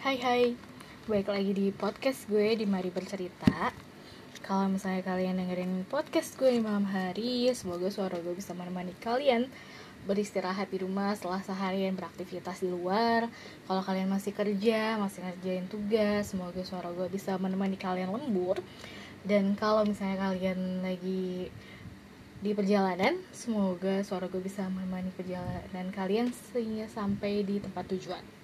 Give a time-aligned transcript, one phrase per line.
[0.00, 0.56] Hai hai,
[1.04, 3.68] balik lagi di podcast gue di Mari Bercerita.
[4.40, 9.52] Kalau misalnya kalian dengerin podcast gue di malam hari Semoga suara gue bisa menemani kalian
[10.08, 13.28] Beristirahat di rumah setelah seharian beraktivitas di luar.
[13.68, 18.56] Kalau kalian masih kerja, masih ngerjain tugas Semoga suara gue bisa menemani kalian lembur.
[19.20, 21.52] Dan kalau misalnya kalian lagi
[22.40, 28.39] di perjalanan Semoga suara gue bisa menemani perjalanan kalian Sehingga sampai di tempat tujuan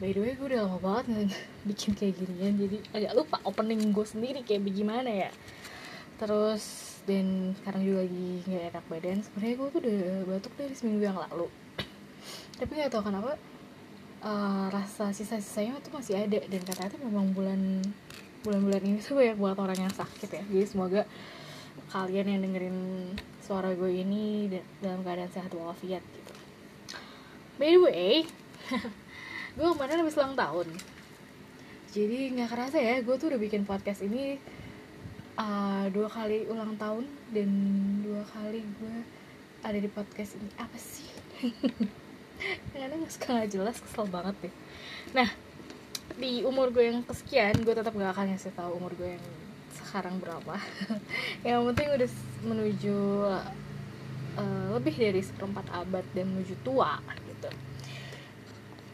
[0.00, 1.28] by the way gue udah lama banget
[1.68, 5.30] bikin kayak ginian jadi agak lupa opening gue sendiri kayak bagaimana ya.
[6.16, 6.64] Terus
[7.04, 9.18] dan sekarang juga lagi nggak enak badan.
[9.20, 11.48] Sebenarnya gue tuh udah batuk dari seminggu yang lalu.
[12.60, 13.36] Tapi nggak tahu kenapa
[14.24, 16.40] uh, rasa sisa-sisanya tuh masih ada.
[16.48, 17.84] Dan katanya memang bulan
[18.40, 20.42] bulan-bulan ini tuh banyak buat orang yang sakit ya.
[20.48, 21.04] Jadi semoga
[21.92, 22.78] kalian yang dengerin
[23.44, 24.48] suara gue ini
[24.80, 26.32] dalam keadaan sehat walafiat gitu.
[27.60, 28.12] By the way
[29.56, 30.68] gue kemarin habis ulang tahun.
[31.90, 34.38] Jadi nggak kerasa ya gue tuh udah bikin podcast ini
[35.34, 37.50] uh, dua kali ulang tahun dan
[38.06, 38.96] dua kali gue
[39.66, 40.50] ada di podcast ini.
[40.54, 41.08] Apa sih?
[42.72, 44.54] Kadang suka nggak jelas kesel banget deh.
[45.18, 45.28] Nah
[46.18, 49.26] di umur gue yang kesekian gue tetap gak akan ngasih tahu umur gue yang
[49.70, 50.54] sekarang berapa.
[51.46, 52.10] Yang penting udah
[52.46, 52.98] menuju
[54.38, 57.50] uh, lebih dari seperempat abad dan menuju tua gitu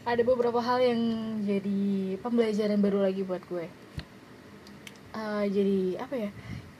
[0.07, 1.01] ada beberapa hal yang
[1.43, 3.67] jadi pembelajaran baru lagi buat gue.
[5.11, 6.31] Uh, jadi apa ya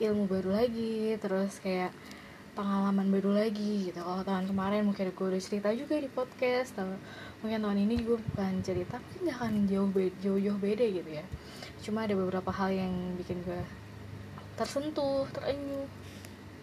[0.08, 1.92] ilmu baru lagi terus kayak
[2.56, 4.00] pengalaman baru lagi gitu.
[4.00, 6.96] Kalau tahun kemarin mungkin gue udah cerita juga di podcast atau
[7.44, 11.10] mungkin tahun ini gue bukan cerita mungkin gak akan jauh beda, jauh jauh beda gitu
[11.12, 11.26] ya.
[11.84, 13.60] Cuma ada beberapa hal yang bikin gue
[14.56, 15.84] tersentuh terenyuh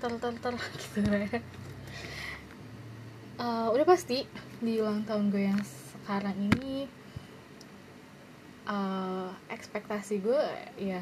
[0.00, 1.28] ter ter ter gitu ya.
[3.36, 4.24] Uh, udah pasti
[4.64, 5.60] di ulang tahun gue yang
[6.04, 6.84] sekarang ini
[8.68, 10.44] uh, ekspektasi gue
[10.76, 11.00] ya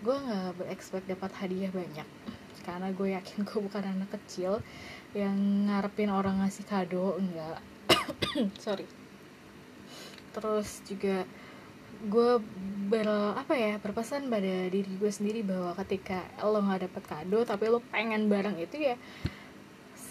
[0.00, 2.08] gue nggak berekspekt dapat hadiah banyak.
[2.64, 4.64] Karena gue yakin gue bukan anak kecil
[5.12, 5.36] yang
[5.68, 7.60] ngarepin orang ngasih kado enggak.
[8.64, 8.88] Sorry.
[10.32, 11.28] Terus juga
[12.00, 12.32] gue
[12.88, 17.68] ber apa ya berpesan pada diri gue sendiri bahwa ketika lo nggak dapet kado tapi
[17.68, 18.96] lo pengen barang itu ya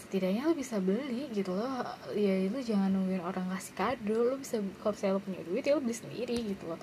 [0.06, 1.82] setidaknya lo bisa beli gitu loh.
[2.14, 4.14] Ya itu jangan nungguin orang kasih kado.
[4.14, 6.80] Lo bisa kalau misalnya lo punya duit ya lo beli sendiri gitu loh.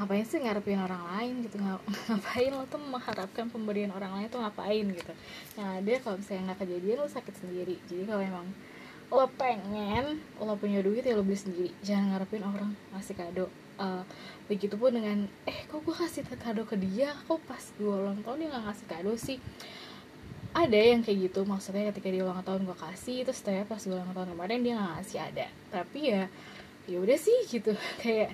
[0.00, 1.60] Ngapain sih ngarepin orang lain gitu?
[2.08, 5.12] Ngapain lo tuh mengharapkan pemberian orang lain tuh ngapain gitu?
[5.60, 7.76] Nah ada kalau misalnya nggak kejadian lo sakit sendiri.
[7.84, 8.48] Jadi kalau emang
[9.12, 11.70] lo pengen lo punya duit ya lo beli sendiri.
[11.84, 13.52] Jangan ngarepin orang ngasih kado.
[13.78, 14.02] Uh,
[14.50, 17.12] begitupun dengan eh kok gue kasih kado ke dia?
[17.28, 19.38] Kok pas gue ulang tahun dia nggak ngasih kado sih
[20.56, 23.92] ada yang kayak gitu maksudnya ketika dia ulang tahun gue kasih terus saya pas gue
[23.92, 25.46] ulang tahun kemarin dia nggak ngasih ada.
[25.70, 26.22] Tapi ya
[26.88, 27.72] ya udah sih gitu.
[28.02, 28.32] Kayak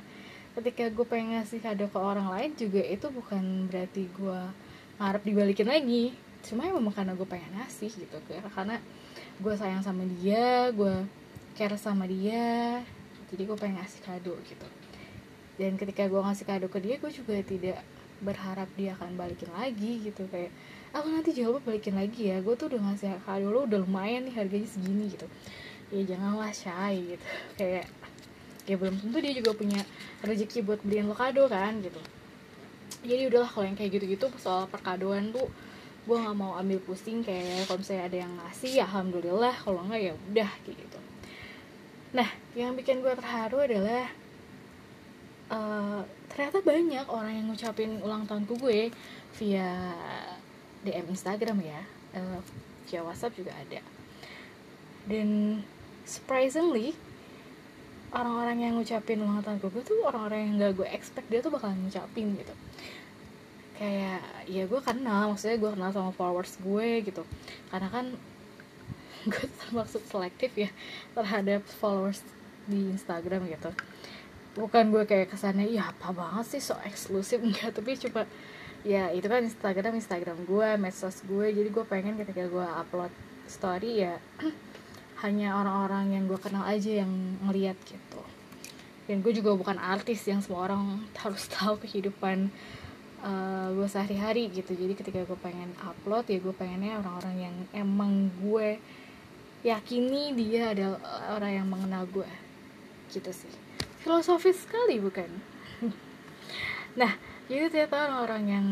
[0.54, 4.40] ketika gue pengen ngasih kado ke orang lain juga itu bukan berarti gue
[5.02, 6.04] ngarep dibalikin lagi.
[6.46, 8.16] Cuma emang karena gue pengen ngasih gitu.
[8.54, 8.78] Karena
[9.42, 10.94] gue sayang sama dia gue
[11.58, 12.82] care sama dia
[13.34, 14.68] jadi gue pengen ngasih kado gitu.
[15.58, 17.82] Dan ketika gue ngasih kado ke dia gue juga tidak
[18.22, 20.30] berharap dia akan balikin lagi gitu.
[20.30, 20.54] Kayak
[20.94, 22.38] aku nanti jawab balikin lagi ya.
[22.38, 25.26] Gue tuh udah ngasih kado lo udah lumayan nih harganya segini gitu.
[25.90, 27.26] Ya janganlah shy gitu.
[27.58, 27.90] Kayak
[28.64, 29.80] ya belum tentu dia juga punya
[30.24, 31.98] rezeki buat beliin lo kado kan gitu.
[33.04, 35.44] Jadi udahlah kalau yang kayak gitu-gitu soal perkadoan tuh
[36.08, 37.26] gue nggak mau ambil pusing.
[37.26, 39.54] Kayak kalau misalnya ada yang ngasih ya alhamdulillah.
[39.58, 40.98] Kalau enggak ya udah kayak gitu.
[42.14, 44.06] Nah yang bikin gue terharu adalah
[45.50, 46.00] uh,
[46.30, 48.80] ternyata banyak orang yang ngucapin ulang tahun ke gue
[49.42, 49.70] via
[50.84, 51.80] DM Instagram ya.
[52.14, 52.40] Uh,
[53.02, 53.82] WhatsApp juga ada.
[55.10, 55.60] Dan
[56.06, 56.94] surprisingly
[58.14, 61.74] orang-orang yang ngucapin ulang tahun gue tuh orang-orang yang gak gue expect dia tuh bakalan
[61.82, 62.54] ngucapin gitu.
[63.74, 67.26] Kayak ya gue kenal maksudnya gue kenal sama followers gue gitu.
[67.74, 68.06] Karena kan
[69.32, 70.70] gue termasuk selektif ya
[71.18, 72.22] terhadap followers
[72.70, 73.74] di Instagram gitu.
[74.54, 77.42] Bukan gue kayak kesannya iya apa banget sih so eksklusif.
[77.46, 78.30] Enggak tapi coba
[78.84, 81.46] ya itu kan Instagram Instagram gue medsos gue.
[81.50, 83.10] Jadi gue pengen ketika gue upload
[83.48, 84.20] story ya
[85.24, 87.10] hanya orang-orang yang gue kenal aja yang
[87.48, 88.20] ngeliat gitu.
[89.08, 92.52] Dan gue juga bukan artis yang semua orang harus tahu kehidupan
[93.24, 94.76] uh, gue sehari-hari gitu.
[94.76, 98.76] Jadi ketika gue pengen upload ya gue pengennya orang-orang yang emang gue
[99.64, 101.00] yakini dia adalah
[101.32, 102.28] orang yang mengenal gue
[103.08, 103.52] gitu sih.
[104.04, 105.28] Filosofis sekali bukan?
[106.94, 107.10] Nah
[107.44, 108.66] jadi ternyata orang-orang yang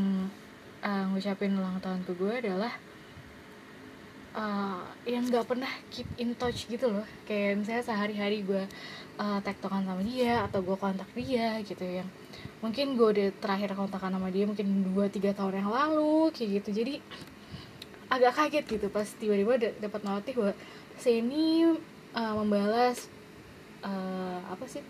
[0.80, 2.72] uh, ngucapin ulang tahun ke gue adalah
[4.32, 7.06] uh, yang nggak pernah keep in touch gitu loh.
[7.28, 8.64] Kayak misalnya sehari-hari gue
[9.20, 12.08] uh, tektokan sama dia atau gue kontak dia gitu yang
[12.64, 16.70] mungkin gue udah terakhir kontakan sama dia mungkin 2-3 tahun yang lalu kayak gitu.
[16.82, 16.94] Jadi
[18.12, 20.52] agak kaget gitu pas tiba-tiba dapat notif bahwa
[21.00, 21.64] Seni
[22.12, 23.08] uh, membalas
[23.80, 24.84] uh, apa sih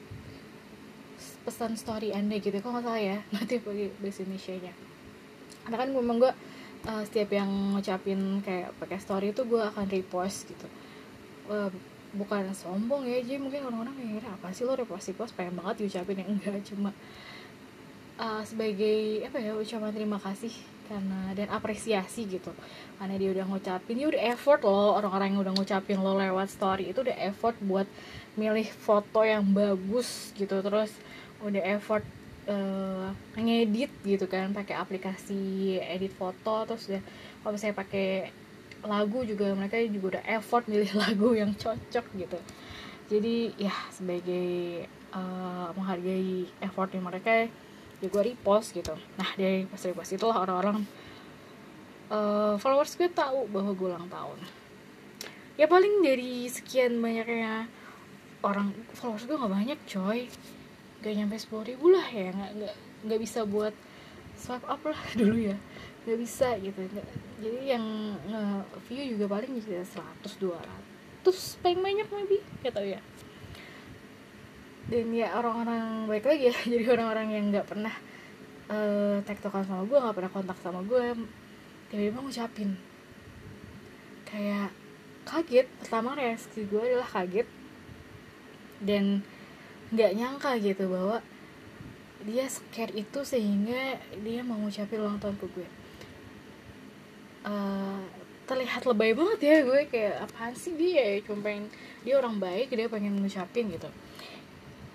[1.43, 2.55] pesan story anda gitu.
[2.55, 4.75] Kok nggak salah ya notif bagi bahasa Indonesia nya
[5.63, 6.33] karena kan memang gue
[6.91, 10.67] uh, setiap yang ngucapin kayak pakai story itu gue akan repost gitu.
[11.47, 11.71] Uh,
[12.13, 16.23] bukan sombong ya jadi mungkin orang-orang mikir apa sih lo repost repost pengen banget diucapin.
[16.23, 16.91] Yang enggak cuma
[18.19, 20.53] uh, sebagai apa ya ucapan terima kasih
[20.91, 22.51] karena dan apresiasi gitu.
[22.99, 26.91] Karena dia udah ngucapin dia udah effort loh orang-orang yang udah ngucapin lo lewat story
[26.91, 27.87] itu udah effort buat
[28.35, 30.59] milih foto yang bagus gitu.
[30.59, 30.91] Terus
[31.43, 32.07] udah effort
[32.47, 37.03] uh, ngedit gitu kan pakai aplikasi edit foto terus udah
[37.43, 38.31] kalau saya pakai
[38.83, 42.39] lagu juga mereka juga udah effort milih lagu yang cocok gitu.
[43.13, 47.47] Jadi ya sebagai uh, menghargai effortnya mereka
[48.03, 48.95] ya gue repost gitu.
[49.19, 50.83] Nah dari pas repost itulah orang-orang
[52.11, 54.39] uh, followers gue tahu bahwa gue ulang tahun.
[55.55, 57.69] Ya paling dari sekian banyaknya
[58.43, 60.27] orang followers gue nggak banyak coy
[61.03, 63.75] gak nyampe sepuluh ribu lah ya nggak nggak nggak bisa buat
[64.39, 65.57] swipe up lah dulu ya.
[66.03, 67.07] Nggak bisa gitu gak,
[67.39, 67.85] jadi yang
[68.91, 72.99] view juga paling bisa seratus dua ratus paling banyak maybe gak tau ya.
[74.91, 77.95] Dan ya orang-orang baik lagi ya jadi orang-orang yang nggak pernah
[78.67, 81.23] uh, tektokan sama gue nggak pernah kontak sama gue
[81.91, 82.71] tiba-tiba ngucapin.
[84.27, 84.75] Kayak
[85.23, 87.47] kaget pertama reaksi gue adalah kaget.
[88.83, 89.23] Dan
[89.93, 91.21] nggak nyangka gitu bahwa
[92.25, 95.69] dia scare itu sehingga dia mau ngucapin ulang tahun ke gue.
[97.43, 98.01] Uh,
[98.47, 101.21] terlihat lebay banget ya gue kayak apaan sih dia ya?
[101.27, 101.69] Cuma pengen
[102.07, 103.91] dia orang baik dia pengen ngucapin gitu.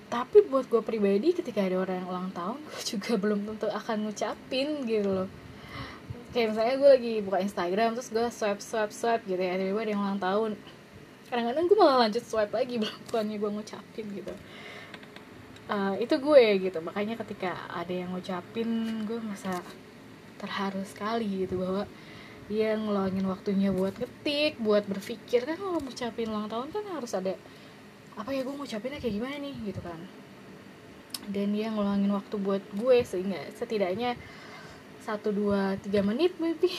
[0.08, 4.10] Tapi buat gue pribadi ketika ada orang yang ulang tahun gue juga belum tentu akan
[4.10, 5.30] ngucapin gitu loh.
[6.32, 9.92] Kayak misalnya gue lagi buka Instagram terus gue swipe swipe swipe gitu ya tiba-tiba ada
[9.92, 10.52] yang ulang tahun.
[11.28, 14.34] Kadang-kadang gue malah lanjut swipe lagi bukannya gue ngucapin gitu
[15.68, 16.80] uh, itu gue gitu.
[16.84, 19.62] Makanya ketika ada yang ngucapin gue masa
[20.38, 21.84] terharu sekali gitu bahwa
[22.48, 25.44] dia ngeluangin waktunya buat ketik buat berpikir.
[25.44, 27.36] Kan kalau ngucapin ulang tahun kan harus ada
[28.18, 29.56] apa ya gue ngucapinnya kayak gimana nih?
[29.68, 30.00] gitu kan.
[31.28, 34.16] Dan dia ngeluangin waktu buat gue sehingga setidaknya
[35.04, 36.72] satu dua tiga menit maybe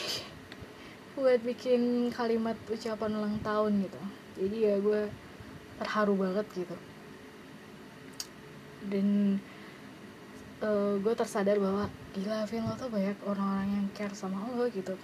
[1.16, 4.00] buat bikin kalimat ucapan ulang tahun gitu.
[4.38, 5.00] Jadi ya gue
[5.78, 6.76] terharu banget gitu
[8.86, 9.38] dan
[10.62, 14.94] uh, gue tersadar bahwa gila Vin lo tuh banyak orang-orang yang care sama lo gitu.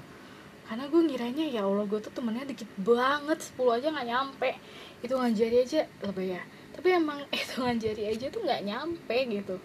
[0.65, 4.51] Karena gue ngiranya ya Allah gue tuh temennya dikit banget 10 aja nggak nyampe.
[5.05, 6.43] Itu ngajari aja lebih ya.
[6.75, 9.57] Tapi emang itu ngajari aja tuh nggak nyampe gitu.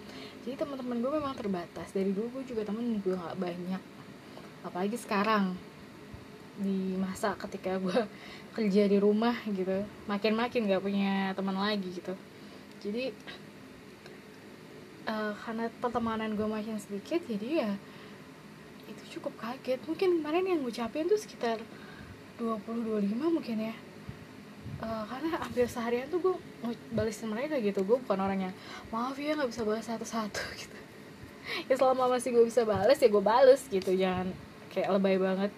[0.43, 1.87] Jadi teman-teman gue memang terbatas.
[1.95, 3.81] Dari dulu gue juga temen gue nggak banyak.
[4.67, 5.55] Apalagi sekarang
[6.59, 7.95] di masa ketika gue
[8.59, 9.87] kerja di rumah gitu.
[10.11, 12.11] Makin-makin gak punya teman lagi gitu.
[12.83, 13.15] Jadi
[15.09, 17.71] uh, karena pertemanan gue makin sedikit jadi ya
[18.89, 19.81] itu cukup kaget.
[19.85, 21.61] Mungkin kemarin yang ngucapin tuh sekitar
[22.41, 23.75] 20-25 mungkin ya.
[24.79, 26.35] Uh, karena hampir seharian tuh gue
[26.93, 27.85] balesin mereka gitu.
[27.85, 28.53] Gue bukan orang yang
[28.89, 30.77] maaf ya nggak bisa balas satu-satu gitu.
[31.65, 33.91] Ya selama masih gue bisa balas ya gue bales gitu.
[33.93, 34.33] Jangan
[34.73, 35.51] kayak lebay banget.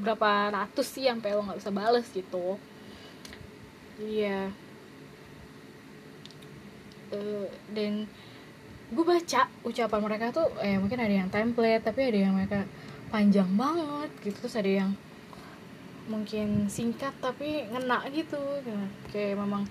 [0.00, 2.58] Berapa ratus sih sampai lo nggak bisa bales gitu.
[4.00, 4.50] Iya.
[7.10, 8.06] Uh, dan
[8.90, 12.66] gue baca ucapan mereka tuh eh mungkin ada yang template tapi ada yang mereka
[13.10, 14.36] panjang banget gitu.
[14.46, 14.90] Terus ada yang
[16.10, 18.38] mungkin singkat tapi ngena gitu.
[19.14, 19.66] Kayak memang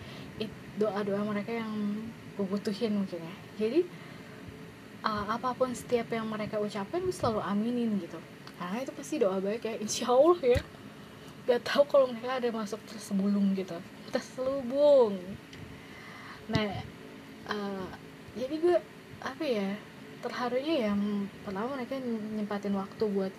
[0.80, 1.72] doa doa mereka yang
[2.40, 3.36] gue butuhin mungkin ya.
[3.60, 3.84] Jadi
[5.04, 8.20] uh, apa pun setiap yang mereka ucapin gue selalu aminin gitu.
[8.56, 10.62] Karena itu pasti doa baik ya insya Allah ya.
[11.48, 13.76] Gak tau kalau mereka ada masuk tersebelum gitu.
[14.10, 15.20] Terselubung
[16.50, 16.66] nah
[17.46, 17.90] uh,
[18.34, 18.78] jadi gue
[19.20, 19.70] apa ya
[20.20, 23.34] terharunya yang pertama mereka nyempatin waktu buat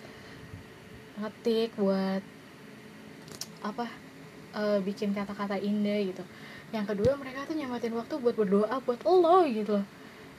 [1.21, 2.21] ngetik buat
[3.61, 3.85] apa
[4.57, 6.23] uh, bikin kata-kata indah gitu.
[6.73, 9.85] Yang kedua mereka tuh nyempatin waktu buat berdoa buat lo gitu loh.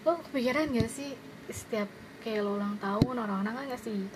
[0.03, 1.15] Lo kepikiran gak sih
[1.47, 1.87] setiap
[2.27, 4.07] kayak lo ulang tahun orang-orang kan ngasih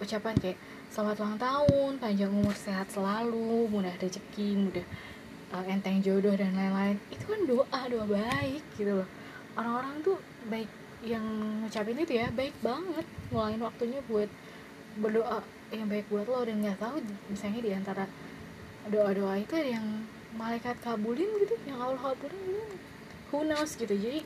[0.00, 4.86] ucapan kayak selamat ulang tahun panjang umur sehat selalu mudah rezeki mudah
[5.52, 6.96] uh, enteng jodoh dan lain-lain.
[7.12, 9.08] Itu kan doa doa baik gitu loh.
[9.54, 10.16] Orang-orang tuh
[10.48, 10.70] baik
[11.04, 11.24] yang
[11.64, 14.30] ngucapin itu ya baik banget ngulangin waktunya buat
[14.96, 18.04] berdoa yang baik buat lo dan nggak tahu misalnya di antara
[18.88, 19.86] doa-doa itu ada yang
[20.36, 22.76] malaikat kabulin gitu yang Allah kabulin gitu.
[23.32, 23.94] Who knows gitu.
[23.94, 24.20] Jadi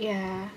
[0.00, 0.50] ya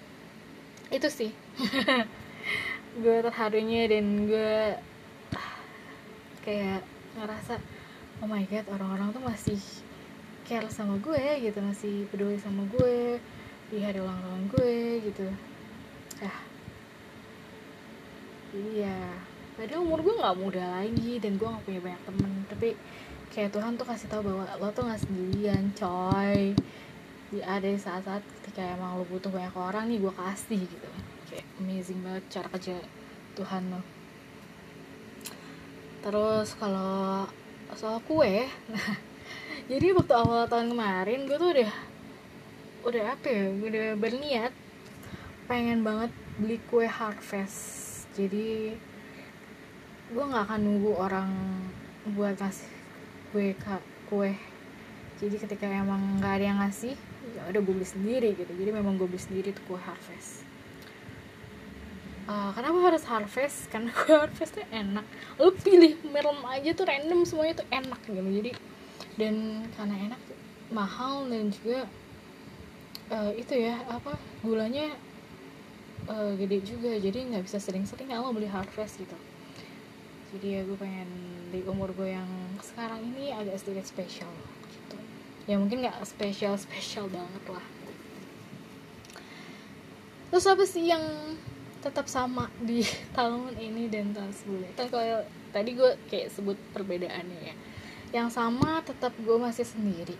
[0.89, 1.31] itu sih.
[3.03, 4.79] Gue terharunya dan gue
[6.47, 6.85] kayak
[7.17, 7.59] ngerasa
[8.23, 9.59] oh my god orang-orang tuh masih
[10.45, 13.17] care sama gue gitu masih peduli sama gue
[13.73, 14.75] di hari ulang tahun gue
[15.09, 15.27] gitu.
[16.21, 16.33] Ya
[18.55, 18.99] jadi ya
[19.59, 22.31] padahal umur gue nggak muda lagi dan gue nggak punya banyak temen.
[22.47, 22.69] Tapi
[23.35, 26.55] kayak Tuhan tuh kasih tahu bahwa lo tuh nggak sendirian coy.
[27.33, 30.89] Di ada saat-saat ketika emang lo butuh banyak orang nih gue kasih gitu.
[31.27, 32.79] Kayak amazing banget cara kerja
[33.35, 33.81] Tuhan lo.
[36.05, 37.27] Terus kalau
[37.75, 38.95] soal kue nah
[39.71, 41.71] jadi waktu awal tahun kemarin gue tuh udah
[42.85, 44.53] udah apa ya udah berniat
[45.49, 48.05] pengen banget beli kue harvest.
[48.13, 48.77] Jadi
[50.13, 51.29] gue nggak akan nunggu orang
[52.13, 52.69] buat kasih
[53.33, 53.57] kue
[54.05, 54.37] kue.
[55.17, 56.93] Jadi ketika emang nggak ada yang ngasih
[57.33, 58.53] ya udah gue beli sendiri gitu.
[58.53, 60.45] Jadi memang gue beli sendiri tuh kue harvest.
[62.25, 63.65] Uh, kenapa harus harvest?
[63.73, 65.05] Karena kue harvest tuh enak.
[65.41, 68.21] Lu pilih merem aja tuh random semuanya tuh enak gitu.
[68.21, 68.51] Jadi
[69.15, 70.21] dan karena enak
[70.75, 71.87] mahal dan juga
[73.11, 74.93] uh, itu ya apa gulanya
[76.09, 79.17] uh, gede juga jadi nggak bisa sering-sering kalau beli harvest gitu.
[80.35, 81.09] Jadi ya gue pengen
[81.53, 82.27] di umur gue yang
[82.59, 84.31] sekarang ini agak sedikit spesial
[84.73, 84.97] gitu.
[85.45, 87.65] Ya mungkin nggak spesial spesial banget lah.
[90.33, 91.05] Terus apa sih yang
[91.79, 92.81] tetap sama di
[93.17, 94.71] tahun ini dan tahun sebelumnya?
[94.75, 97.55] Kan kalau tadi gue kayak sebut perbedaannya ya.
[98.11, 100.15] Yang sama tetap gue masih sendiri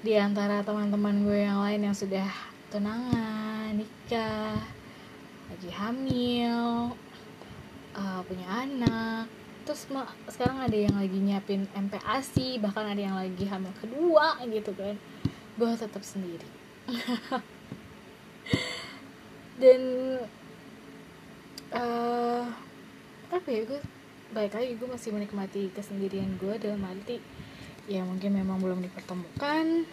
[0.00, 2.24] di antara teman-teman gue yang lain yang sudah
[2.72, 4.56] tunangan nikah
[5.52, 6.96] lagi hamil
[7.92, 9.28] uh, punya anak
[9.68, 9.86] terus
[10.32, 14.98] sekarang ada yang lagi nyiapin MPASI bahkan ada yang lagi hamil kedua gitu kan.
[15.54, 16.48] Gue tetap sendiri.
[19.62, 19.82] Dan
[21.70, 22.44] uh,
[23.30, 23.80] apa ya gue
[24.34, 27.22] baik lagi gue masih menikmati kesendirian gue dalam arti
[27.88, 29.86] ya mungkin memang belum dipertemukan.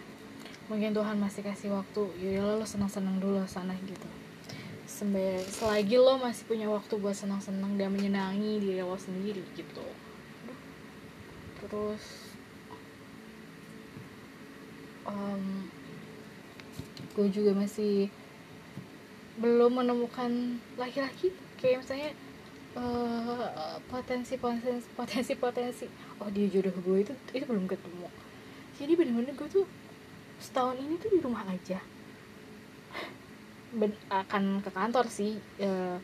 [0.68, 2.02] Mungkin Tuhan masih kasih waktu.
[2.20, 4.08] Ya lo senang-senang dulu sana gitu.
[4.84, 9.84] Sampai, selagi lo masih punya waktu buat senang-senang dan menyenangi diri lo sendiri gitu.
[11.64, 12.34] Terus
[15.08, 15.68] um,
[17.16, 18.12] gue juga masih
[19.40, 21.32] belum menemukan laki-laki.
[21.56, 22.10] Kayak misalnya
[22.76, 25.86] uh, potensi potensi potensi potensi
[26.18, 28.08] oh dia jodoh gue itu itu belum ketemu.
[28.78, 29.66] Jadi bener-bener gue tuh
[30.38, 31.78] setahun ini tuh di rumah aja.
[33.74, 35.98] Ben akan ke kantor sih uh,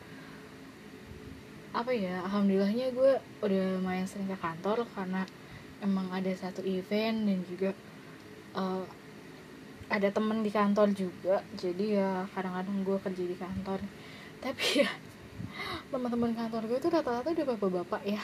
[1.75, 3.11] apa ya alhamdulillahnya gue
[3.43, 5.27] udah lumayan sering ke kantor karena
[5.83, 7.69] emang ada satu event dan juga
[8.55, 8.85] uh,
[9.91, 11.43] ada temen di kantor juga.
[11.59, 13.79] Jadi ya kadang-kadang gue kerja di kantor.
[14.39, 14.89] Tapi ya
[15.91, 18.21] teman-teman kantor gue tuh rata-rata udah bapak-bapak ya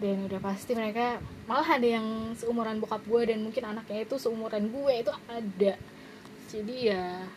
[0.00, 4.72] dan udah pasti mereka malah ada yang seumuran bokap gue dan mungkin anaknya itu seumuran
[4.72, 5.72] gue itu ada.
[6.48, 7.28] Jadi ya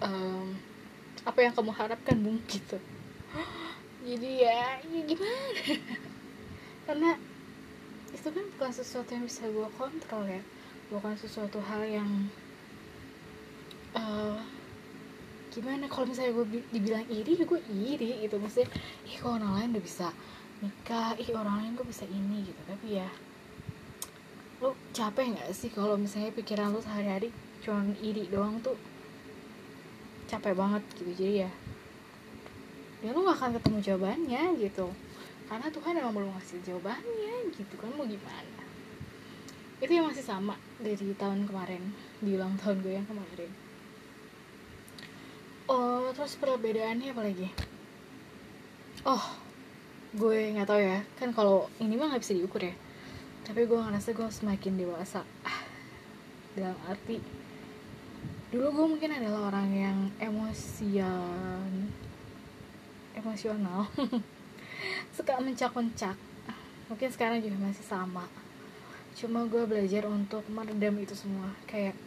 [0.00, 0.56] um,
[1.28, 2.40] apa yang kamu harapkan bung?
[2.48, 2.80] Gitu.
[4.04, 5.48] Jadi ya, ya gimana?
[6.88, 7.10] Karena
[8.12, 10.40] itu kan bukan sesuatu yang bisa gue kontrol ya.
[10.88, 12.08] Bukan sesuatu hal yang
[13.96, 14.40] uh,
[15.52, 15.84] gimana?
[15.88, 18.36] Kalau misalnya gue dibilang iri ya gue iri gitu.
[18.40, 18.68] Maksudnya
[19.08, 20.08] ih kok orang lain udah bisa
[20.64, 22.62] nikah ih orang lain kok bisa ini gitu.
[22.64, 23.08] Tapi ya
[24.64, 27.28] lo capek nggak sih kalau misalnya pikiran lo sehari-hari
[27.60, 28.80] cuma iri doang tuh?
[30.24, 31.12] Capek banget gitu.
[31.12, 31.50] Jadi ya
[33.04, 34.88] ya lo gak akan ketemu jawabannya gitu.
[35.44, 37.74] Karena Tuhan emang belum ngasih jawabannya gitu.
[37.76, 38.64] Kan mau gimana?
[39.84, 41.92] Itu yang masih sama dari tahun kemarin
[42.24, 43.52] di ulang tahun gue yang kemarin.
[45.68, 47.48] Oh terus perbedaannya apa lagi?
[49.04, 49.43] Oh
[50.14, 51.02] gue nggak tahu ya.
[51.18, 52.74] Kan kalau ini mah nggak bisa diukur ya.
[53.44, 55.26] Tapi gue ngerasa gue semakin dewasa.
[55.42, 55.62] Ah,
[56.54, 57.18] dalam arti
[58.54, 61.90] dulu gue mungkin adalah orang yang emosian
[63.18, 63.90] emosional.
[65.16, 66.14] Suka mencak-mencak.
[66.86, 68.30] Mungkin sekarang juga masih sama.
[69.18, 71.50] Cuma gue belajar untuk meredam itu semua.
[71.66, 71.98] Kayak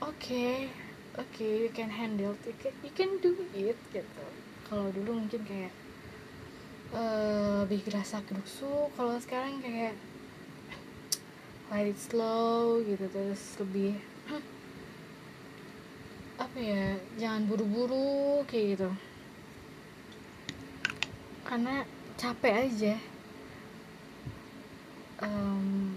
[0.00, 0.72] oke okay,
[1.20, 2.56] oke okay, you can handle it.
[2.80, 4.24] You can do it gitu.
[4.72, 5.72] Kalau dulu mungkin kayak
[6.94, 9.94] uh, lebih gerasa gerusuk kalau sekarang kayak
[11.70, 13.94] let it slow gitu terus lebih
[16.42, 18.90] apa ya jangan buru-buru kayak gitu.
[21.46, 21.86] Karena
[22.18, 22.94] capek aja.
[25.20, 25.94] Um,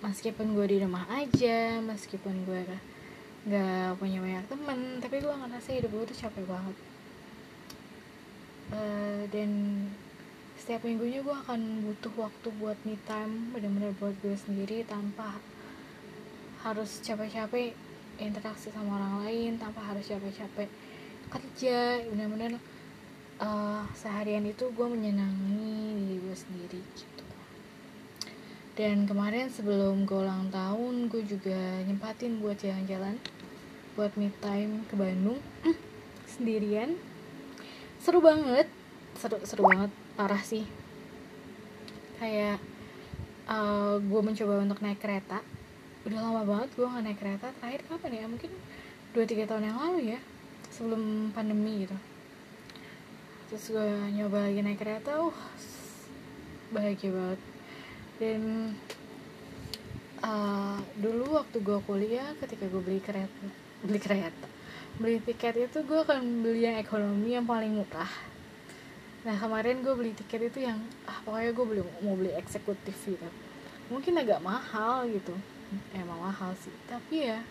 [0.00, 2.62] meskipun gue di rumah aja meskipun gue
[3.46, 6.76] nggak punya banyak temen tapi gue ngerasa hidup gue tuh capek banget.
[8.72, 9.50] Uh, dan
[10.56, 15.36] setiap minggunya gue akan butuh waktu buat me time benar-benar buat gue sendiri tanpa
[16.64, 17.76] harus capek-capek
[18.16, 20.68] interaksi sama orang lain tanpa harus capek-capek
[21.28, 22.00] kerja.
[22.08, 22.56] Benar-benar
[23.38, 27.24] uh, seharian itu gue menyenangi diri gue sendiri gitu.
[28.76, 33.16] Dan kemarin sebelum gue ulang tahun gue juga nyempatin buat jalan-jalan
[33.96, 35.40] buat me time ke Bandung
[36.36, 36.96] sendirian.
[38.00, 38.68] Seru banget.
[39.16, 40.64] Seru seru banget parah sih.
[42.16, 42.58] Kayak
[43.46, 45.44] uh, gue mencoba untuk naik kereta.
[46.08, 47.52] Udah lama banget gue gak naik kereta.
[47.60, 48.24] Terakhir kapan ya?
[48.26, 48.50] Mungkin
[49.14, 50.20] 2-3 tahun yang lalu ya.
[50.72, 51.96] Sebelum pandemi gitu.
[53.52, 55.36] Terus gue nyoba lagi naik kereta uh
[56.74, 57.40] bahagia banget.
[58.16, 58.40] Dan
[60.24, 63.46] uh, dulu waktu gue kuliah ketika gue beli kereta
[63.84, 64.46] beli kereta
[64.96, 68.08] beli tiket itu gue akan beli yang ekonomi yang paling murah
[69.26, 73.28] nah kemarin gue beli tiket itu yang ah pokoknya gue beli mau beli eksekutif gitu.
[73.90, 75.34] Mungkin agak mahal gitu.
[75.90, 76.70] Emang mahal sih.
[76.86, 77.42] Tapi ya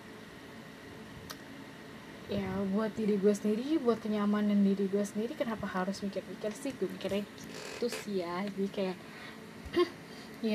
[2.32, 6.72] ya buat diri gue sendiri buat kenyamanan diri gue sendiri kenapa harus mikir-mikir sih?
[6.80, 8.48] Gue mikirnya gitu sih ya.
[8.48, 8.98] Jadi kayak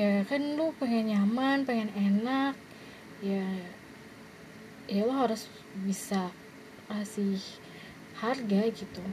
[0.01, 2.57] ya kan lu pengen nyaman pengen enak.
[3.21, 3.45] Ya
[4.89, 5.45] ya lo harus
[5.85, 6.33] bisa
[6.89, 7.37] kasih
[8.17, 9.05] harga gitu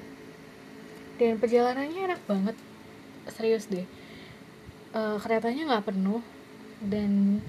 [1.18, 2.56] dan perjalanannya enak banget.
[3.28, 3.84] Serius deh.
[4.94, 6.22] Uh, keretanya nggak penuh.
[6.78, 7.42] Dan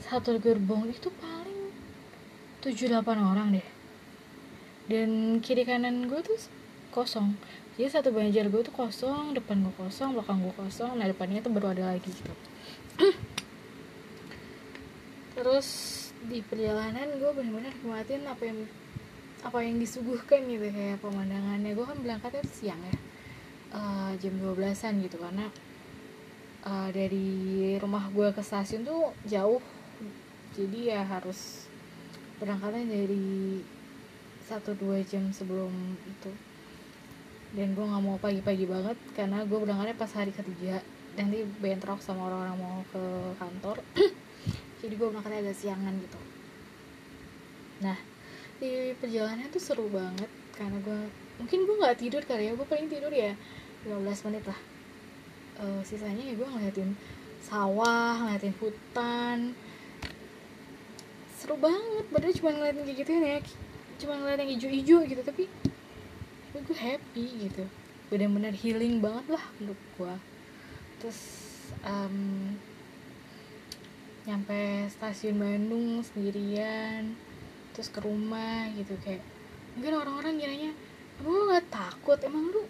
[0.00, 1.68] satu gerbong itu paling
[2.64, 3.68] 7-8 orang deh.
[4.88, 6.40] Dan kiri kanan gue tuh
[6.92, 7.36] kosong.
[7.76, 11.50] Jadi satu banjar gue tuh kosong depan gue kosong belakang gue kosong nah depannya tuh
[11.50, 12.32] baru ada lagi gitu.
[15.34, 15.68] Terus
[16.24, 18.58] di perjalanan gue benar-benar nikmatin apa yang
[19.44, 21.76] apa yang disuguhkan gitu kayak pemandangannya.
[21.76, 22.96] Gue kan berangkatnya siang ya
[23.74, 25.46] uh, jam 12an gitu karena
[26.64, 29.60] uh, dari rumah gue ke stasiun tuh jauh.
[30.54, 31.66] Jadi ya harus
[32.38, 33.58] berangkatnya dari
[34.46, 35.70] satu dua jam sebelum
[36.06, 36.30] itu.
[37.54, 40.78] Dan gue nggak mau pagi-pagi banget karena gue berangkatnya pas hari ketiga.
[41.14, 43.04] Nanti bentrok sama orang-orang mau ke
[43.38, 43.82] kantor.
[44.82, 46.20] Jadi gue berangkatnya agak siangan gitu.
[47.82, 48.13] Nah
[48.58, 51.00] di perjalanan tuh seru banget karena gue
[51.42, 53.34] mungkin gue nggak tidur kali ya gue paling tidur ya
[53.84, 54.60] 15 menit lah.
[55.54, 56.94] Uh, sisanya ya gue ngeliatin
[57.42, 59.38] sawah ngeliatin hutan.
[61.34, 63.38] Seru banget padahal cuma ngeliatin kayak gitu ya
[63.94, 65.44] cuma ngeliat yang hijau-hijau gitu tapi
[66.54, 67.64] gue happy gitu.
[68.08, 70.14] Benar-benar healing banget lah menurut gue
[71.04, 71.20] terus
[71.84, 72.56] um,
[74.24, 77.12] nyampe stasiun Bandung sendirian
[77.74, 79.20] terus ke rumah gitu kayak
[79.74, 80.70] mungkin orang-orang kiranya
[81.18, 82.18] emang lu gak takut?
[82.22, 82.62] Emang lu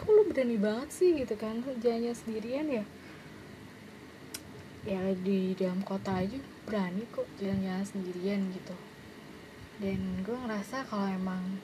[0.00, 1.12] kok lu berani banget sih?
[1.12, 2.84] Gitu kan jalannya sendirian ya.
[4.88, 8.76] Ya di dalam kota aja berani kok jalan-jalan sendirian gitu.
[9.78, 11.60] Dan gue ngerasa kalau emang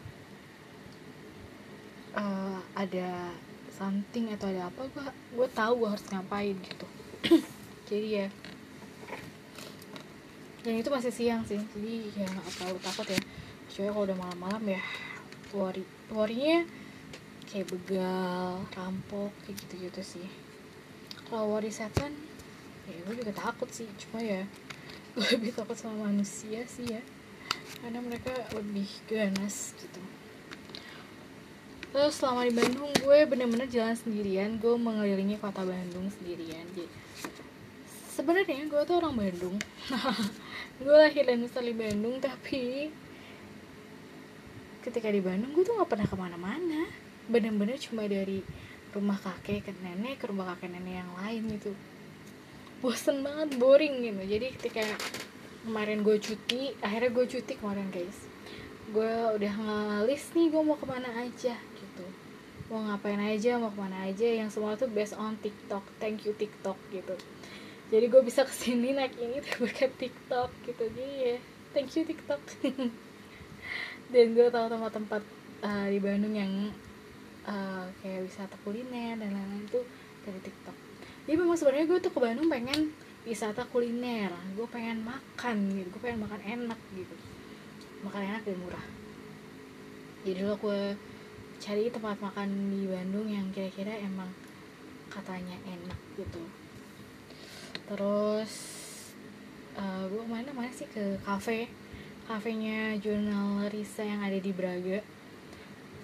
[2.14, 3.32] uh, ada
[3.74, 6.86] something atau ada apa gue gue tahu gue harus ngapain gitu.
[7.88, 8.26] Jadi ya
[10.64, 13.20] dan itu masih siang sih jadi ya nggak terlalu takut ya.
[13.68, 14.82] Kecuali kalau udah malam-malam ya
[15.52, 16.64] worry worrynya
[17.44, 20.28] kayak begal rampok kayak gitu-gitu sih.
[21.28, 22.16] Kalau worry setan
[22.88, 23.84] ya gue juga takut sih.
[24.00, 24.48] Cuma ya
[25.14, 27.04] gue lebih takut sama manusia sih ya.
[27.84, 30.00] Karena mereka lebih ganas gitu.
[31.92, 34.56] Terus selama di Bandung gue bener-bener jalan sendirian.
[34.56, 36.64] Gue mengelilingi kota Bandung sendirian.
[36.72, 36.88] Jadi
[38.14, 39.56] sebenarnya gue tuh orang Bandung.
[40.82, 42.90] Gue lahir dan besar di Bandung tapi
[44.86, 46.86] ketika di Bandung gue tuh gak pernah ke mana-mana.
[47.26, 48.46] Bener-bener cuma dari
[48.94, 51.72] rumah kakek ke nenek ke rumah kakek nenek yang lain gitu.
[52.78, 54.22] Bosen banget boring gitu.
[54.22, 54.82] Jadi ketika
[55.66, 58.18] kemarin gue cuti akhirnya gue cuti kemarin guys.
[58.94, 62.06] Gue udah ngelis nih gue mau ke mana aja gitu.
[62.70, 65.82] Mau ngapain aja mau ke mana aja yang semua tuh based on TikTok.
[65.98, 67.18] Thank you TikTok gitu
[67.94, 71.36] jadi gue bisa ke sini naik ini tuh berkat TikTok gitu jadi ya
[71.74, 72.38] thank you TikTok.
[74.14, 75.22] Dan gue tahu tempat-tempat
[75.66, 76.70] uh, di Bandung yang
[77.50, 79.82] uh, kayak wisata kuliner dan lain-lain tuh
[80.22, 80.76] dari TikTok.
[81.26, 82.94] Jadi memang sebenarnya gue tuh ke Bandung pengen
[83.26, 84.30] wisata kuliner.
[84.54, 87.16] Gue pengen makan gitu gue pengen makan enak gitu.
[88.06, 88.86] Makan enak dan murah.
[90.22, 90.94] Jadi lo gue
[91.58, 94.30] cari tempat makan di Bandung yang kira-kira emang
[95.10, 96.63] katanya enak gitu
[97.84, 98.52] terus
[99.76, 100.88] uh, gue mana mana sih?
[100.88, 101.68] Ke kafe
[102.24, 105.04] kafenya jurnal Risa yang ada di Braga.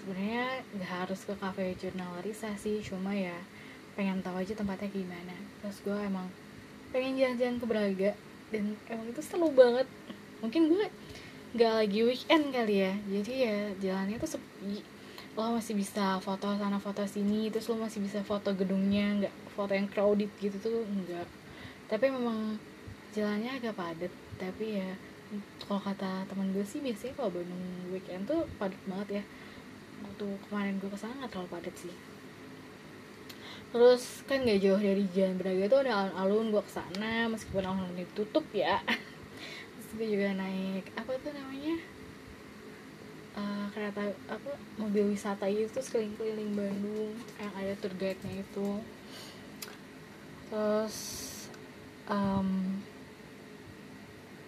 [0.00, 3.36] Sebenarnya nggak harus ke kafe jurnal Risa sih cuma ya
[3.96, 5.36] pengen tahu aja tempatnya gimana.
[5.64, 6.28] Terus gue emang
[6.92, 8.10] pengen jalan-jalan ke Braga.
[8.50, 9.88] Dan emang itu seru banget.
[10.44, 10.84] Mungkin gue
[11.56, 12.92] nggak lagi weekend kali ya.
[13.08, 14.84] Jadi ya jalannya tuh sepi.
[15.38, 17.48] Lo masih bisa foto sana foto sini.
[17.48, 19.24] Terus lo masih bisa foto gedungnya.
[19.24, 21.39] Nggak foto yang crowded gitu tuh enggak
[21.90, 22.54] tapi memang
[23.10, 24.12] jalannya agak padat.
[24.38, 24.90] Tapi ya
[25.66, 29.24] kalau kata teman gue sih biasanya kalau Bandung weekend tuh padat banget ya.
[30.06, 31.94] Waktu kemarin gue ke sana nggak terlalu padat sih.
[33.70, 38.02] Terus kan gak jauh dari Jalan Braga tuh ada alun-alun gue ke sana meskipun alun-alun
[38.02, 38.82] ditutup ya.
[39.78, 41.78] Terus gue juga naik apa tuh namanya?
[43.30, 48.70] Uh, kereta apa mobil wisata itu keliling-keliling Bandung yang ada tour guide-nya itu.
[50.50, 51.29] Terus
[52.10, 52.82] um,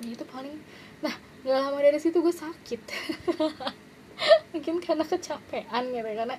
[0.03, 0.59] itu paling
[0.99, 1.15] nah
[1.47, 2.81] nggak lama dari situ gue sakit.
[4.53, 6.37] Mungkin karena kecapean gitu karena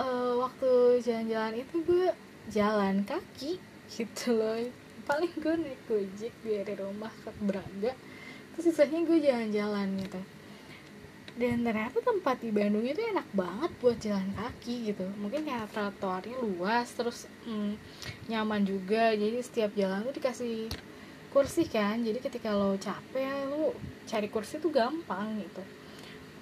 [0.00, 2.08] uh, waktu jalan-jalan itu gue
[2.50, 3.60] jalan kaki
[3.92, 4.58] gitu loh.
[5.06, 7.94] Paling gue naik gojek dari rumah ke Braga
[8.56, 10.20] terus sisanya gue jalan-jalan gitu
[11.36, 15.04] dan ternyata tempat di Bandung itu enak banget buat jalan kaki gitu.
[15.20, 17.76] Mungkin karena trotoarnya luas terus hmm,
[18.32, 19.12] nyaman juga.
[19.12, 20.72] Jadi setiap jalan tuh dikasih
[21.28, 22.00] kursi kan.
[22.00, 23.76] Jadi ketika lo capek lo
[24.08, 25.60] cari kursi tuh gampang gitu.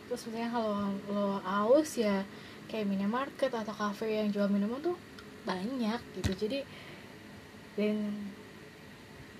[0.06, 2.22] Terus misalnya kalau lo aus ya
[2.70, 4.94] kayak minimarket atau cafe yang jual minuman tuh
[5.42, 6.46] banyak gitu.
[6.46, 6.62] Jadi
[7.74, 8.14] dan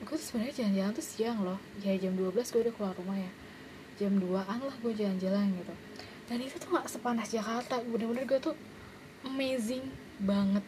[0.02, 1.62] gue sebenarnya jalan-jalan tuh siang loh.
[1.86, 3.43] Ya jam 12 gue udah keluar rumah ya
[3.98, 5.74] jam 2an lah gue jalan-jalan gitu.
[6.24, 7.78] Dan itu tuh gak sepanas Jakarta.
[7.84, 8.56] Bener-bener gue tuh
[9.26, 9.84] amazing
[10.22, 10.64] banget.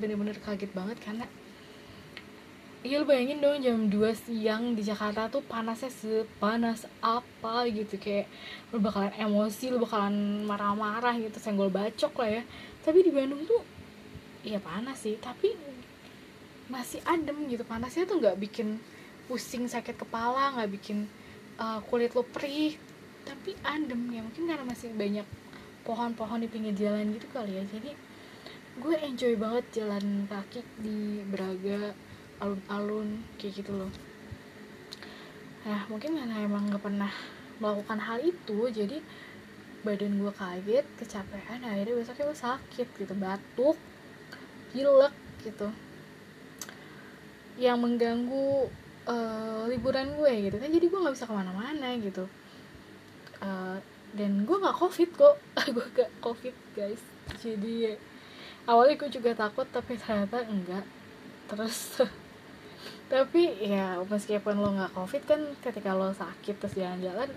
[0.00, 1.26] Bener-bener kaget banget karena
[2.84, 7.96] Iya lu bayangin dong jam 2 siang di Jakarta tuh panasnya sepanas apa gitu.
[7.96, 8.28] Kayak
[8.76, 12.42] lu bakalan emosi, lu bakalan marah-marah gitu Senggol bacok lah ya.
[12.84, 13.64] Tapi di Bandung tuh
[14.44, 15.16] ya panas sih.
[15.16, 15.56] Tapi
[16.68, 17.64] masih adem gitu.
[17.64, 18.76] Panasnya tuh gak bikin
[19.32, 21.08] pusing sakit kepala Gak bikin
[21.58, 22.76] uh, kulit lu perih
[23.24, 24.20] Tapi adem ya.
[24.20, 25.24] Mungkin karena masih banyak
[25.84, 27.64] pohon-pohon di pinggir jalan gitu kali ya.
[27.64, 27.96] Jadi
[28.74, 31.94] gue enjoy banget jalan kaki di Braga
[32.42, 33.92] alun-alun kayak gitu loh.
[35.64, 37.12] Nah mungkin karena emang gak pernah
[37.62, 38.98] melakukan hal itu jadi
[39.86, 43.76] badan gue kaget kecapean akhirnya besoknya gue sakit gitu batuk
[44.74, 45.14] pilek
[45.46, 45.68] gitu.
[47.54, 48.68] Yang mengganggu
[49.08, 50.56] uh, liburan gue gitu.
[50.56, 52.24] Kan jadi gue nggak bisa ke mana-mana gitu.
[53.40, 53.76] Uh,
[54.14, 55.36] dan gue nggak covid kok.
[55.74, 57.02] Gue gak covid guys.
[57.42, 57.98] Jadi
[58.70, 60.86] awalnya gue juga takut tapi ternyata enggak.
[61.50, 61.98] Terus
[63.12, 67.28] tapi ya meskipun lo nggak covid kan ketika lo sakit terus jalan-jalan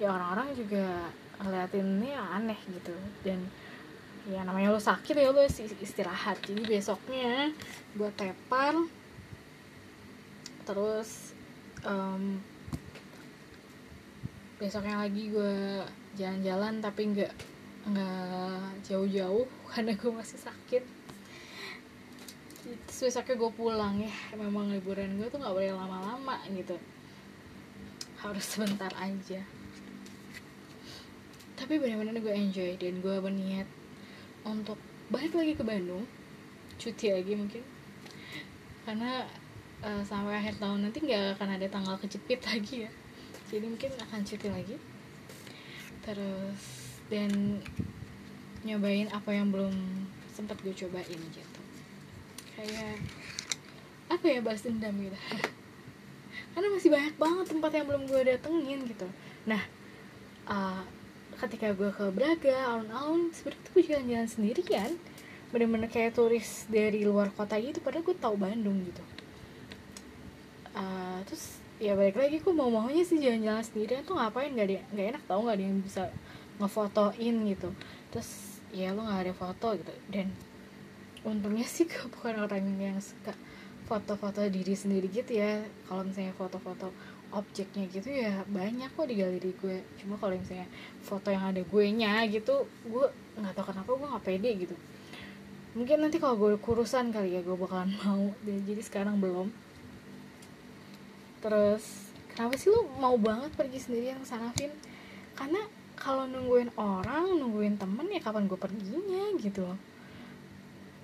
[0.00, 1.10] ya orang-orang juga
[1.42, 2.94] ngeliatinnya aneh gitu.
[3.26, 3.50] Dan
[4.30, 5.42] ya namanya lo sakit ya lo
[5.82, 6.38] istirahat.
[6.46, 7.50] Jadi besoknya
[7.98, 8.78] buat tepar
[10.70, 11.34] terus
[11.82, 12.38] um,
[14.62, 15.82] besoknya lagi gue
[16.14, 17.34] jalan-jalan tapi nggak
[17.90, 20.84] nggak jauh-jauh karena gue masih sakit.
[22.86, 26.78] Terus besoknya gue pulang ya memang liburan gue tuh nggak boleh lama-lama gitu.
[28.22, 29.42] Harus sebentar aja.
[31.58, 33.66] Tapi benar-benar gue enjoy dan gue berniat
[34.46, 34.78] untuk
[35.10, 36.06] balik lagi ke Bandung.
[36.78, 37.66] Cuti lagi mungkin.
[38.86, 39.26] Karena
[39.84, 42.90] uh, sampai akhir tahun nanti nggak akan ada tanggal kejepit lagi ya.
[43.50, 44.76] Jadi mungkin akan cuti lagi.
[46.04, 46.60] Terus
[47.10, 47.60] dan
[48.62, 49.74] nyobain apa yang belum
[50.30, 51.60] sempat gue cobain gitu.
[52.54, 53.02] Kayak
[54.10, 55.18] apa ya balas dendam gitu.
[56.54, 59.08] Karena masih banyak banget tempat yang belum gue datengin gitu.
[59.48, 59.62] Nah
[60.46, 60.82] uh,
[61.40, 64.92] ketika gue ke Braga alun-alun sebenarnya gue jalan-jalan sendirian.
[65.50, 69.02] Bener-bener kayak turis dari luar kota gitu padahal gue tahu Bandung gitu
[70.80, 74.02] uh, terus ya balik lagi gue mau maunya sih jalan-jalan sendirian.
[74.08, 74.52] Tuh ngapain?
[74.56, 76.02] Gak ada nggak enak tau nggak yang bisa
[76.56, 77.68] ngefotoin gitu.
[78.08, 78.30] Terus
[78.72, 79.94] ya lo nggak ada foto gitu.
[80.08, 80.32] Dan
[81.24, 83.36] untungnya sih gue bukan orang yang suka
[83.84, 85.60] foto-foto diri sendiri gitu ya.
[85.84, 86.88] Kalau misalnya foto-foto
[87.30, 90.66] objeknya gitu ya banyak kok di galeri gue cuma kalau misalnya
[90.98, 93.06] foto yang ada gue nya gitu gue
[93.38, 94.76] nggak tahu kenapa gue nggak pede gitu.
[95.78, 98.34] Mungkin nanti kalau gue kurusan kali ya gue bakalan mau.
[98.42, 99.46] Jadi sekarang belum
[101.40, 104.72] terus kenapa sih lu mau banget pergi sendirian ke sana Vin?
[105.36, 105.60] Karena
[105.96, 109.68] kalau nungguin orang nungguin temen ya kapan gue perginya gitu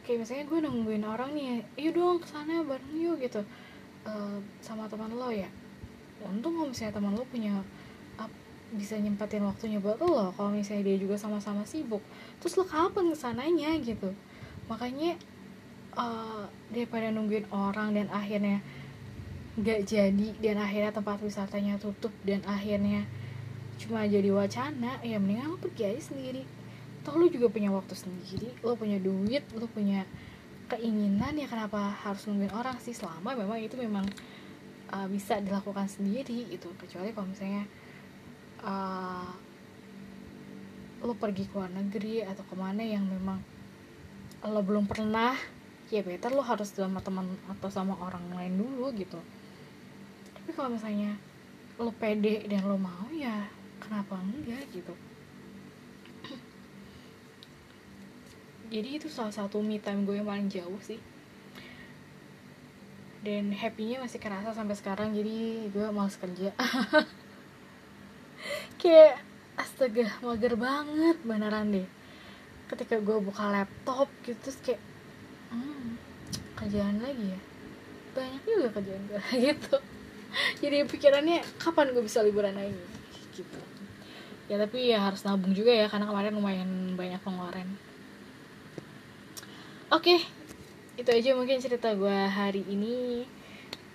[0.07, 3.43] kayak misalnya gue nungguin orang nih yuk dong ke sana bareng yuk gitu.
[4.07, 5.51] Uh, sama teman lo ya.
[6.23, 7.59] Untung kalau misalnya teman lo punya
[8.75, 10.31] bisa nyempatin waktunya buat lo.
[10.39, 12.03] Kalau misalnya dia juga sama-sama sibuk.
[12.39, 14.15] Terus lo kapan ke sananya gitu?
[14.71, 15.19] Makanya
[15.99, 18.63] uh, daripada nungguin orang dan akhirnya
[19.57, 23.09] gak jadi dan akhirnya tempat wisatanya tutup dan akhirnya
[23.81, 26.45] cuma jadi wacana ya mendingan lo pergi aja sendiri.
[27.05, 30.05] Toh lo juga punya waktu sendiri lo punya duit lo punya
[30.67, 32.93] keinginan ya kenapa harus nungguin orang sih?
[32.93, 34.05] Selama memang itu memang
[34.93, 37.65] uh, bisa dilakukan sendiri itu kecuali kalau misalnya
[38.61, 39.31] uh,
[41.01, 43.41] lo pergi ke luar negeri atau ke mana yang memang
[44.47, 45.33] lo belum pernah
[45.89, 49.19] ya better lo harus sama teman atau sama orang lain dulu gitu
[50.47, 51.11] tapi kalau misalnya
[51.75, 53.51] lo pede dan lo mau ya
[53.83, 54.95] kenapa enggak gitu?
[58.71, 61.03] Jadi itu salah satu me time gue yang paling jauh sih.
[63.27, 66.55] Dan happynya masih kerasa sampai sekarang jadi gue males kerja.
[68.79, 69.19] Kayak
[69.59, 71.91] astaga mager banget beneran deh.
[72.71, 74.79] Ketika gue buka laptop gitu terus kayak
[75.51, 75.99] hmm,
[76.55, 77.41] kerjaan lagi ya?
[78.15, 79.96] Banyak juga kerjaan gue gitu
[80.63, 82.77] jadi pikirannya kapan gue bisa liburan lagi?
[83.35, 83.59] Gitu.
[84.47, 87.69] Ya tapi ya harus nabung juga ya karena kemarin lumayan banyak pengeluaran.
[89.91, 90.21] Oke okay,
[90.99, 93.27] itu aja mungkin cerita gue hari ini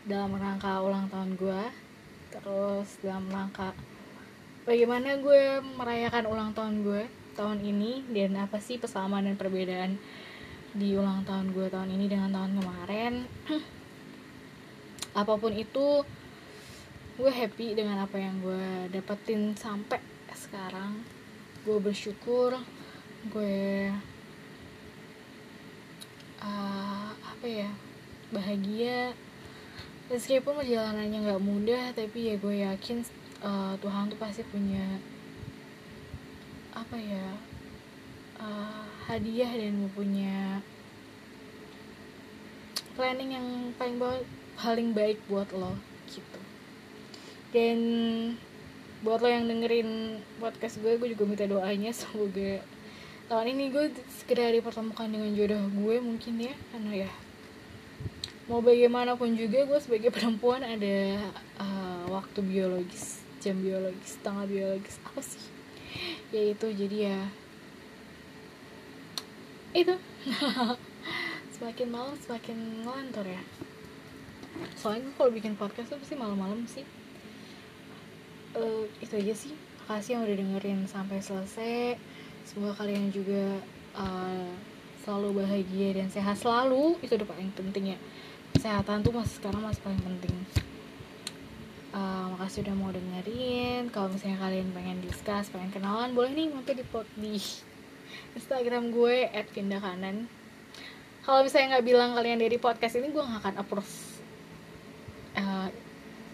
[0.08, 1.62] dalam rangka ulang tahun gue
[2.32, 3.76] terus dalam rangka
[4.64, 7.04] bagaimana gue merayakan ulang tahun gue
[7.36, 10.00] tahun ini dan apa sih persamaan dan perbedaan
[10.72, 13.14] di ulang tahun gue tahun ini dengan tahun kemarin.
[15.22, 16.08] Apa pun itu
[17.20, 20.00] gue happy dengan apa yang gue dapetin sampai
[20.32, 21.04] sekarang.
[21.68, 22.56] Gue bersyukur
[23.32, 23.92] gue
[26.40, 27.72] uh, apa ya
[28.32, 29.16] bahagia.
[30.12, 33.04] Meskipun perjalanannya nggak mudah tapi ya gue yakin
[33.42, 35.00] uh, Tuhan tuh pasti punya
[36.72, 37.28] apa ya
[38.40, 40.60] uh, hadiah dan punya
[42.96, 43.48] planning yang
[43.80, 43.98] paling
[44.60, 45.80] paling baik buat lo
[46.12, 46.41] gitu
[47.52, 47.80] dan
[49.02, 52.64] buat lo yang dengerin podcast gue gue juga minta doanya semoga
[53.32, 56.54] tahun ini gue segera dipertemukan dengan jodoh gue mungkin ya.
[56.72, 57.12] Karena ya
[58.52, 65.22] mau bagaimanapun juga gue sebagai perempuan ada uh, waktu biologis jam biologis tanggal biologis apa
[65.24, 65.44] sih?
[66.36, 67.20] Ya itu jadi ya
[69.72, 69.96] itu.
[71.56, 73.42] Semakin malam semakin ngelantur ya.
[74.76, 76.84] Soalnya gue kalau bikin podcast tuh pasti malam-malam sih
[78.56, 79.54] uh, itu aja sih.
[79.86, 82.00] Makasih yang udah dengerin sampai selesai.
[82.48, 83.60] Semoga kalian juga
[83.98, 84.50] uh,
[85.04, 86.96] selalu bahagia dan sehat selalu.
[87.04, 87.98] Itu udah paling penting ya.
[88.56, 90.36] Kesehatan tuh masih sekarang masih paling penting.
[91.92, 93.92] Uh, makasih udah mau dengerin.
[93.92, 97.36] Kalau misalnya kalian pengen discuss pengen kenalan boleh nih mampir di pot di
[98.38, 100.42] Instagram gue @pindakanan
[101.22, 103.94] kalau misalnya nggak bilang kalian dari podcast ini gue nggak akan approve
[105.38, 105.70] uh,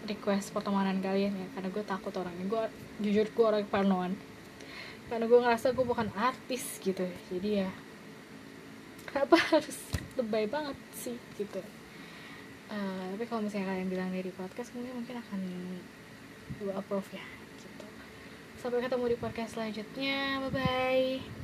[0.08, 2.44] request pertemanan kalian ya karena gue takut orangnya.
[2.48, 2.64] Gue
[3.04, 4.12] jujur gue orang parnoan
[5.08, 7.04] karena gue ngerasa gue bukan artis gitu.
[7.28, 7.70] Jadi ya
[9.08, 9.78] kenapa harus
[10.16, 11.60] lebay banget sih gitu.
[12.68, 15.40] Uh, tapi kalau misalnya kalian bilang dari podcast mungkin mungkin akan
[16.60, 17.24] gue approve ya
[17.60, 17.86] gitu.
[18.60, 20.42] Sampai ketemu di podcast selanjutnya.
[20.48, 21.37] Bye bye